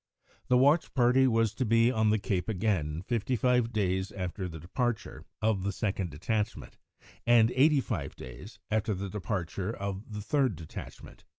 [0.47, 4.59] The watch party was to be on the cape again fifty five days after the
[4.59, 6.79] departure of the second detachment,
[7.27, 11.23] and eighty five days after the departure of the third detachment.